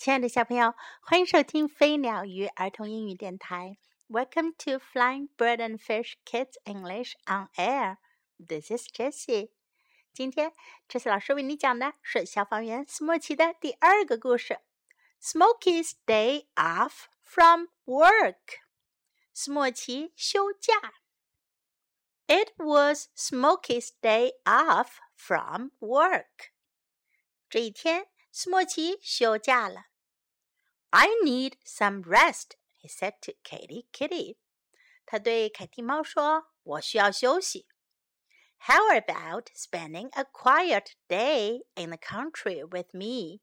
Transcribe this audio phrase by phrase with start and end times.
[0.00, 3.76] 亲爱的小朋友，欢迎收听飞鸟鱼儿童英语电台。
[4.08, 7.98] Welcome to Flying Bird and Fish Kids English on Air.
[8.38, 9.50] This is Jessie.
[10.14, 10.54] 今天
[10.88, 14.60] ，Jessie 老师为你讲的是消防员斯莫奇的第二个故事
[15.20, 18.60] Smoky's Day Off from Work。
[19.34, 20.94] 斯莫奇休假。
[22.26, 26.52] It was Smoky's day off from work.
[27.50, 29.89] 这一天，斯莫奇休假了。
[30.91, 34.37] I need some rest, he said to Katy Kitty.
[35.05, 37.67] 他对凯蒂猫说：“我需要休息。”
[38.67, 43.41] How about spending a quiet day in the country with me?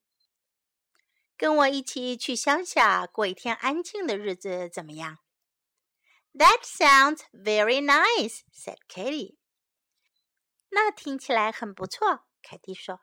[1.36, 5.18] 跟我一起去乡下过一天安静的日子怎么样？
[6.32, 9.36] That sounds very nice," said Katy.
[10.70, 13.00] 那听起来很不错，凯蒂说。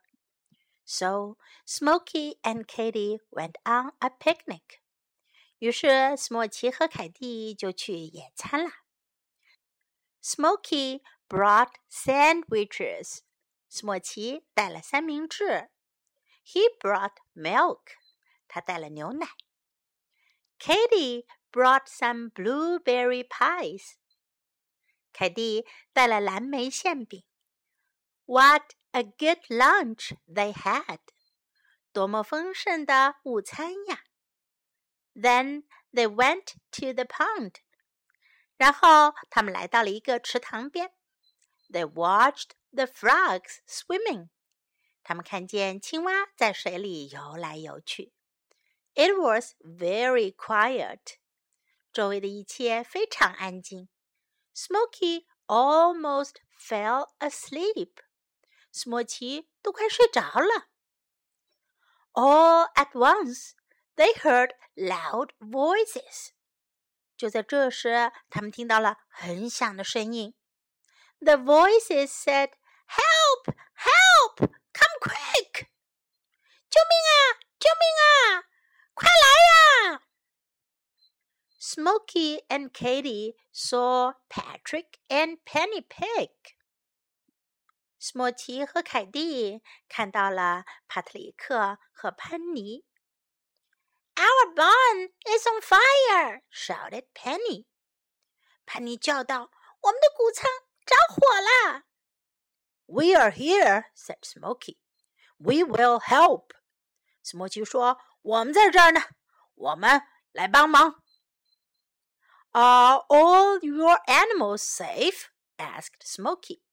[0.85, 4.81] so Smokey and Katie went on a picnic.
[5.59, 8.71] 于是斯莫奇和凯蒂就去野餐了。
[10.23, 13.21] Smokey brought sandwiches.
[13.69, 15.71] 斯莫奇带了三明治。
[16.45, 17.83] He brought milk.
[18.47, 19.29] 他带了牛奶。
[20.59, 23.95] Katie brought some blueberry pies.
[25.13, 27.25] 凯蒂带了蓝莓馅饼。
[28.27, 30.99] what a good lunch they had!
[31.93, 34.05] 多么丰盛的午餐呀
[35.15, 37.57] ！Then they went to the pond.
[38.57, 40.93] 然后他们来到了一个池塘边。
[41.71, 44.29] They watched the frogs swimming.
[45.03, 48.13] 他们看见青蛙在水里游来游去。
[48.95, 51.19] It was very quiet.
[51.93, 53.89] 周围的一切非常安静。
[54.55, 58.04] Smokey almost fell asleep.
[58.75, 60.67] 斯莫奇都快睡着了。
[62.13, 63.53] All at once,
[63.95, 66.31] they heard loud voices.
[67.17, 70.35] 就在这时，他们听到了很响的声音。
[71.21, 72.51] The voices said,
[72.89, 73.55] "Help!
[73.77, 74.39] Help!
[74.39, 75.69] Come quick!
[76.69, 77.39] 救命啊！
[77.61, 78.45] 救命啊！
[78.93, 80.03] 快来呀！"
[81.61, 86.31] Smokey and Katy saw Patrick and Penny Pig.
[88.07, 92.85] 史莫奇和凯蒂看到了帕特里克和潘尼。
[94.15, 97.65] "Our barn is on fire!" shouted Penny.
[98.67, 99.51] 潘尼叫道
[99.81, 100.45] ：“我们的谷仓
[100.85, 101.85] 着火啦！”
[102.85, 104.77] "We are here," said Smokey.
[105.39, 106.51] "We will help."
[107.23, 109.01] 史莫奇说：“我们在这儿呢，
[109.55, 111.03] 我们来帮忙。”
[112.53, 116.64] "Are all your animals safe?" asked Smokey.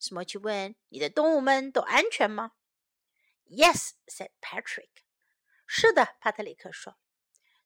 [0.00, 2.52] Smudge 问：“你的动物们都安全吗
[3.46, 4.88] ？”“Yes,” said Patrick.
[5.66, 6.96] 是的，帕特里克说。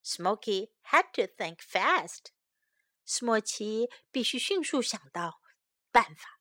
[0.05, 2.33] Smokey had to think fast.
[3.07, 5.41] 斯莫奇必须迅速想到
[5.93, 6.41] 办法。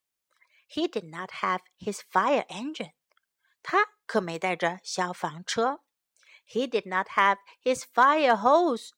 [0.68, 2.94] He did not have his fire engine.
[3.62, 5.84] 他可没带着消防车。
[6.48, 8.92] He did not have his fire hose.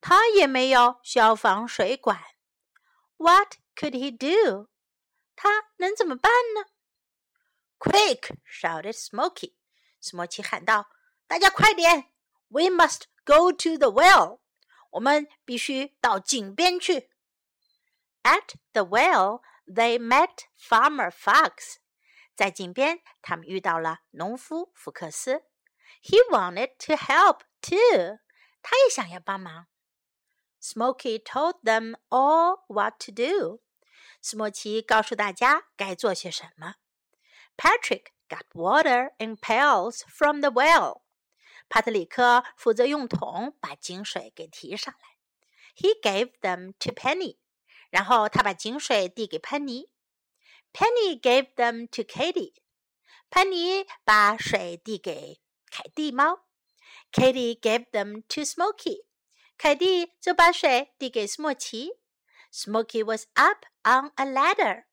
[0.00, 2.22] 他也没有消防水管。
[3.16, 4.68] What could he do?
[5.76, 6.70] 能怎么办呢
[7.78, 9.54] ？”“Quick!” shouted Smokey.
[10.00, 10.88] 斯莫奇喊道
[11.26, 12.12] ：“大家快点
[12.48, 14.40] ！We must go to the well.
[14.90, 17.10] 我们必须到井边去。”
[18.22, 21.76] At the well, they met Farmer Fox.
[22.34, 25.44] 在井边，他们遇到了农夫福克斯。
[26.02, 28.18] He wanted to help too.
[28.62, 29.66] 他也想要帮忙。
[30.60, 33.60] Smokey told them all what to do.
[34.26, 36.74] 斯莫奇告诉大家该做些什么。
[37.56, 41.02] Patrick got water in pails from the well。
[41.68, 45.16] 帕特里克负责用桶把井水给提上来。
[45.76, 47.36] He gave them to Penny。
[47.90, 49.90] 然后他把井水递给潘妮。
[50.72, 52.54] Penny gave them to Katy。
[53.30, 56.46] 潘妮把水递给凯蒂猫。
[57.12, 59.04] Katy gave them to Smokey。
[59.56, 62.00] 凯蒂就把水递给斯莫奇。
[62.52, 64.84] Smokey was up on a ladder,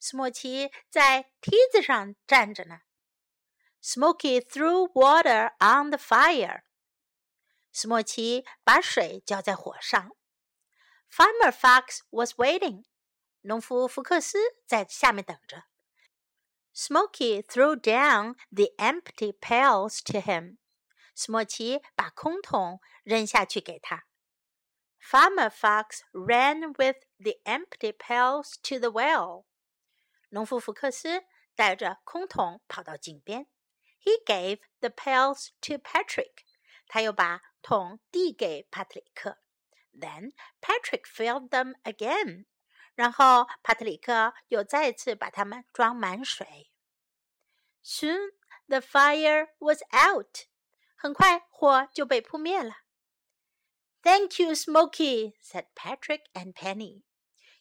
[0.00, 2.80] Smokey 在梯子上站着呢。
[3.82, 6.62] Smokey threw water on the fire.
[7.72, 10.10] Smokey 把水浇在火上。
[11.10, 12.84] Farmer Fox was waiting。
[13.40, 15.64] 农夫福克斯在下面等着。
[16.74, 20.24] Smokey threw down the empty pails to him.
[20.24, 20.56] him。
[21.14, 24.04] 斯莫奇把空桶扔下去给他。
[25.01, 29.45] Farmer Fox ran with the empty pails to the well.
[30.29, 31.23] 农夫福克斯
[31.55, 33.47] 带着空桶跑到井边。
[34.03, 36.43] He gave the pails to Patrick.
[36.87, 39.37] 他又把桶递给帕特里克。
[39.93, 42.45] Then Patrick filled them again.
[42.95, 46.71] 然后帕特里克又再次把它们装满水。
[47.83, 48.31] Soon
[48.67, 50.47] the fire was out.
[50.95, 52.80] 很快火就被扑灭了。
[54.02, 57.02] Thank you, Smokey," said Patrick and Penny.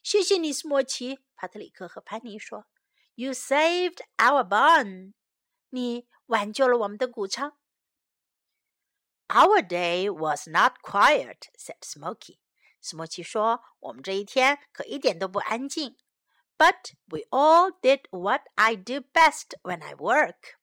[0.01, 1.19] 谢谢你，斯莫奇。
[1.35, 2.65] 帕特里克和潘尼说
[3.13, 5.13] ：“You saved our barn。”
[5.69, 7.57] 你挽救了我们的谷仓。
[9.27, 12.39] Our day was not quiet," said Smokey.
[12.81, 15.95] 斯莫奇说：“我们这一天可一点都不安静。
[16.57, 20.55] ”But we all did what I do best when I work.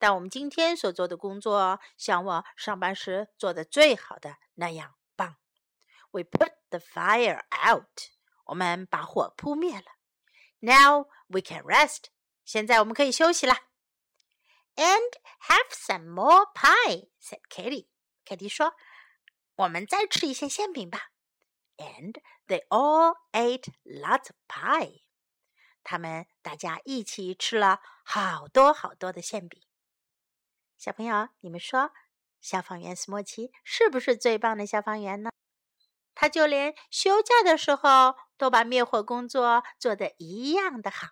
[0.00, 5.36] 但我们今天所做的工作，像我上班时做的最好的那样棒。
[6.10, 8.10] We put the fire out.
[8.44, 9.96] 我们把火扑灭了。
[10.60, 12.06] Now we can rest.
[12.44, 13.54] 现在我们可以休息了。
[14.76, 15.18] And
[15.48, 17.88] have some more pie, said Katie.
[18.24, 21.12] Katie 说：“我们再吃一些馅饼吧。”
[21.78, 25.02] And they all ate lots of pie.
[25.82, 29.62] 他们大家一起吃了好多好多的馅饼。
[30.80, 31.92] 小朋友，你们说，
[32.40, 35.30] 消防员斯莫奇是不是最棒的消防员呢？
[36.14, 41.08] 他就连休假的时候都把灭火工作做得一样的好。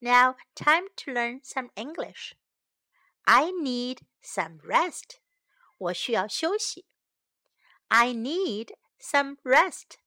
[0.00, 2.32] Now, time to learn some English.
[3.22, 5.18] I need some rest.
[5.78, 6.86] 我需要休息。
[7.88, 9.98] I need some rest.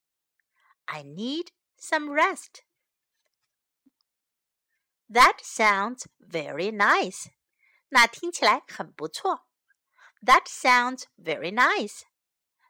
[0.85, 1.47] I need
[1.77, 2.63] some rest.
[5.09, 7.31] That sounds very nice.
[7.91, 9.47] 那听起来很不错。
[10.21, 12.01] That sounds very nice.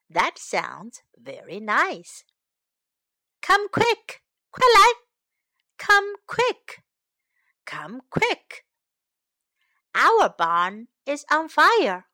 [0.09, 2.21] That sounds very nice.
[3.41, 5.07] Come quick，快来！
[5.77, 6.83] Come quick,
[7.65, 8.65] come quick.
[9.93, 12.05] Our barn is on fire.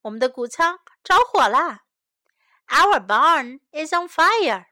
[0.00, 1.84] 我们的谷仓着火啦。
[2.68, 4.66] Our barn is on fire.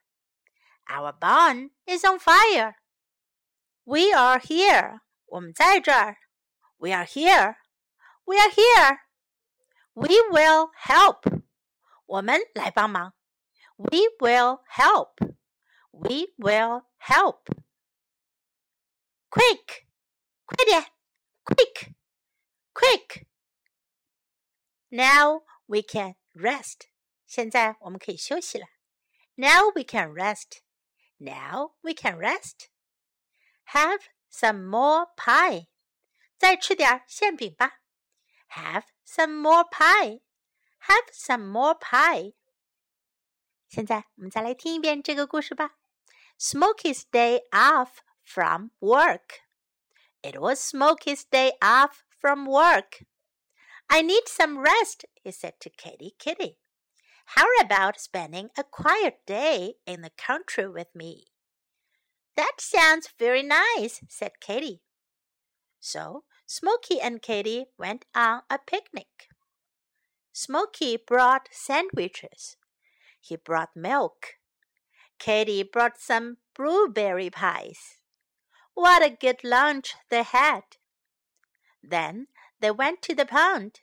[0.87, 2.77] Our barn is on fire.
[3.85, 5.01] We are here.
[5.27, 6.17] 我们在这儿。
[6.79, 7.57] We are here.
[8.25, 8.99] We are here.
[9.95, 11.43] We will help.
[12.07, 13.15] 我们来帮忙。
[13.77, 15.15] We will help.
[15.91, 17.45] We will help.
[19.31, 19.87] Quick,
[20.47, 20.87] 快点，
[21.45, 21.95] quick,
[22.73, 23.27] quick.
[24.89, 26.89] Now we can rest.
[27.27, 28.67] 现在我们可以休息了。
[29.35, 30.61] Now we can rest.
[31.19, 32.69] Now we can rest.
[33.67, 35.69] Have some more pie.
[36.39, 37.81] 再吃点馅饼吧。
[38.53, 40.21] have some more pie.
[40.89, 42.35] Have some more pie.
[43.69, 45.77] 现在我们再来听一遍这个故事吧。
[46.39, 49.41] Smokey's day off from work.
[50.23, 53.05] It was Smokey's day off from work.
[53.89, 56.59] I need some rest, he said to Kitty Kitty.
[57.37, 61.27] How about spending a quiet day in the country with me?
[62.37, 64.81] That sounds very nice, said Katy.
[65.81, 66.25] So
[66.56, 69.28] Smokey and Katy went on a picnic.
[70.32, 72.58] Smokey brought sandwiches.
[73.20, 74.36] He brought milk.
[75.18, 77.98] Katy brought some blueberry pies.
[78.76, 80.62] What a good lunch they had!
[81.82, 82.28] Then
[82.60, 83.80] they went to the pond.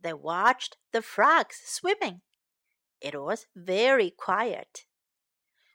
[0.00, 2.22] They watched the frogs swimming.
[2.98, 4.86] It was very quiet.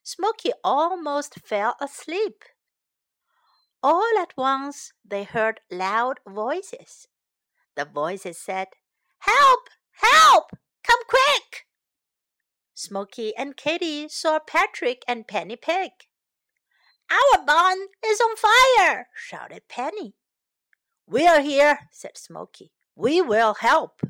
[0.02, 2.44] Smokey almost fell asleep.
[3.84, 7.08] All at once they heard loud voices.
[7.76, 8.68] The voices said,
[9.20, 9.70] Help!
[9.94, 10.52] Help!
[10.84, 11.66] Come quick!
[12.74, 15.92] Smokey and Katy saw Patrick and Penny Pig.
[17.12, 19.08] Our barn is on fire!
[19.16, 20.16] shouted Penny.
[21.08, 22.72] We are here, said Smokey.
[22.96, 24.02] We will help.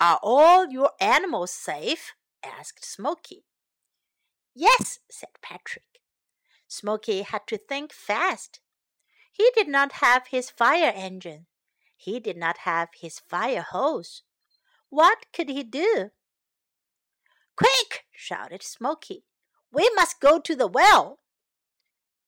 [0.00, 2.14] Are all your animals safe?
[2.44, 3.44] asked Smoky.
[4.54, 5.93] Yes, said Patrick.
[6.74, 8.58] Smokey had to think fast.
[9.30, 11.46] He did not have his fire engine.
[11.96, 14.22] He did not have his fire hose.
[14.88, 16.10] What could he do?
[17.56, 18.06] Quick!
[18.10, 19.24] shouted Smokey.
[19.70, 21.20] We must go to the well.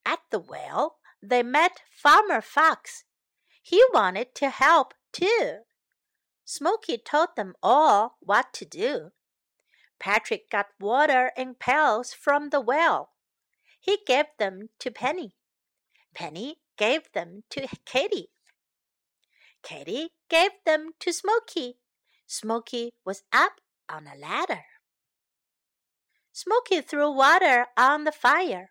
[0.04, 3.02] At the well, they met Farmer Fox.
[3.60, 5.62] He wanted to help too.
[6.44, 9.10] Smokey told them all what to do.
[9.98, 13.15] Patrick got water in pails from the well.
[13.86, 15.36] He gave them to Penny.
[16.12, 18.30] Penny gave them to Katy.
[19.62, 21.78] Katy gave them to Smokey.
[22.26, 24.64] Smokey was up on a ladder.
[26.32, 28.70] Smokey threw water on the fire.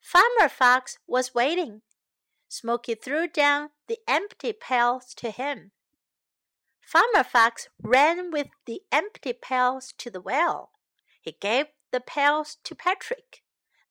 [0.00, 1.82] Farmer Fox was waiting.
[2.48, 5.72] Smokey threw down the empty pails to him.
[6.80, 10.70] Farmer Fox ran with the empty pails to the well.
[11.20, 13.43] He gave the pails to Patrick.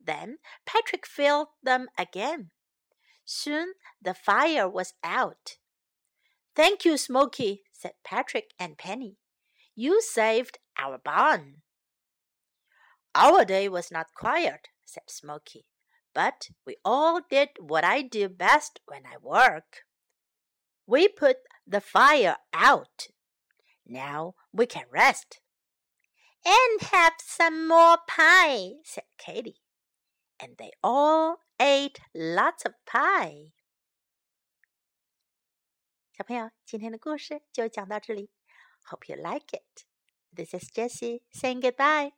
[0.05, 2.51] Then Patrick filled them again.
[3.25, 5.57] Soon the fire was out.
[6.55, 9.17] Thank you, Smokey, said Patrick and Penny.
[9.75, 11.61] You saved our barn.
[13.15, 15.65] Our day was not quiet, said Smokey,
[16.13, 19.85] but we all did what I do best when I work.
[20.85, 23.07] We put the fire out.
[23.85, 25.39] Now we can rest.
[26.45, 29.62] And have some more pie, said Katy
[30.42, 33.52] And they all ate lots of pie.
[36.12, 38.30] 小朋友，今天的故事就讲到这里。
[38.90, 39.84] Hope you like it.
[40.34, 42.12] This is Jessie saying goodbye.